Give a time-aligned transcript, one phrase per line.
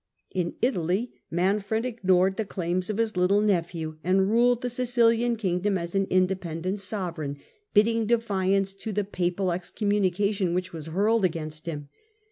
[0.31, 5.77] In Italy Manfred ignored the claims of his little nephew, and ruled the Sicilian kingdom
[5.77, 7.37] as an independent sovereign,
[7.75, 11.87] bidding defiance to the papal excommunication which was hurled against him.